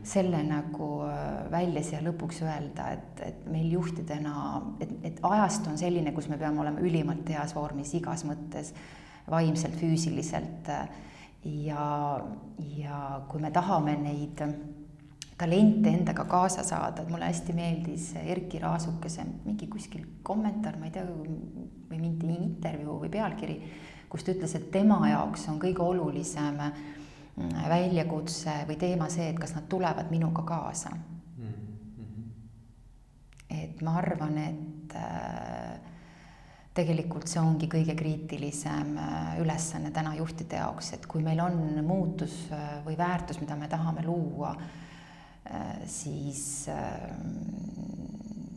[0.03, 4.35] selle nagu äh, välja siia lõpuks öelda, et, et meil juhtidena,
[4.83, 8.73] et, et ajast on selline, kus me peame olema ülimalt heas vormis igas mõttes,
[9.31, 10.71] vaimselt, füüsiliselt.
[11.43, 11.85] ja,
[12.77, 12.97] ja
[13.29, 14.43] kui me tahame neid
[15.39, 20.93] talente endaga kaasa saada, et mulle hästi meeldis Erki Raasukese mingi kuskil kommentaar, ma ei
[20.95, 23.57] tea, või mingi intervjuu või pealkiri,
[24.11, 26.83] kus ta ütles, et tema jaoks on kõige olulisem äh,
[27.37, 31.53] väljakutse või teema see, et kas nad tulevad minuga kaasa mm.
[31.97, 32.29] -hmm.
[33.49, 35.79] et ma arvan, et, äh,
[36.73, 42.51] tegelikult see ongi kõige kriitilisem äh, ülesanne täna juhtide jaoks, et kui meil on muutus
[42.51, 44.55] äh, või väärtus, mida me tahame luua,
[45.85, 46.69] siis,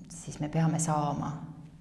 [0.09, 1.33] siis me peame saama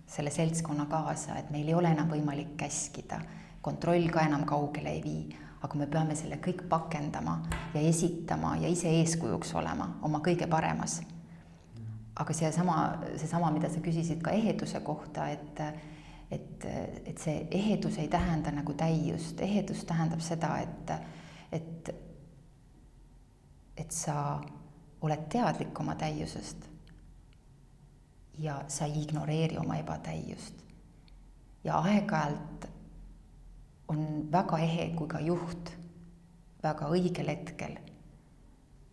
[0.08, 3.20] selle seltskonna kaasa, et meil ei ole enam võimalik käskida,
[3.62, 7.40] kontroll ka enam kaugele ei vii, aga me peame selle kõik pakendama
[7.74, 11.02] ja esitama ja ise eeskujuks olema oma kõige paremas.
[12.16, 12.78] aga seesama,
[13.18, 15.62] seesama, mida sa küsisid ka eheduse kohta, et
[16.32, 16.66] et,
[17.06, 20.94] et see ehedus ei tähenda nagu täiust, ehedus tähendab seda, et,
[21.52, 21.92] et,
[23.78, 24.42] et sa
[25.06, 26.66] oled teadlik oma täiusest
[28.42, 30.64] ja sa ei ignoreeri oma ebatäiust.
[31.64, 32.68] ja aeg-ajalt
[33.88, 35.74] on väga ehe, kui ka juht
[36.64, 37.78] väga õigel hetkel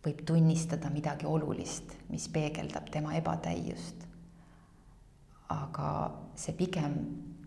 [0.03, 4.03] võib tunnistada midagi olulist, mis peegeldab tema ebatäiust.
[5.53, 5.89] Aga
[6.35, 6.97] see pigem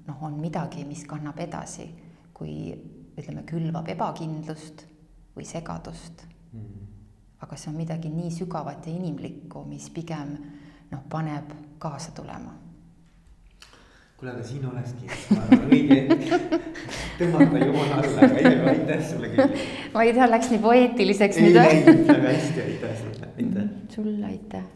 [0.06, 1.88] noh, on midagi, mis kannab edasi,
[2.36, 2.72] kui
[3.16, 4.86] ütleme, külvab ebakindlust
[5.36, 6.24] või segadust.
[6.56, 6.84] Mm..
[7.44, 10.30] aga see on midagi nii sügavat ja inimlikku, mis pigem
[10.88, 11.50] noh, paneb
[11.82, 12.54] kaasa tulema.
[14.16, 15.10] Kuule, aga siin olekski
[15.70, 16.54] õige hetk
[17.18, 19.60] tõmmata joon alla, aga ei, aitäh sulle küll.
[19.94, 21.42] ma ei tea, läks nii poeetiliseks.
[21.42, 23.70] ei läinud, väga hästi, aitäh sulle, aitäh.
[23.98, 24.66] sulle aitäh